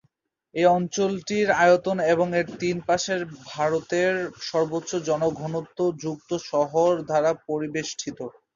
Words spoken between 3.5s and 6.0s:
ভারতের সর্বোচ্চ জনঘনত্ব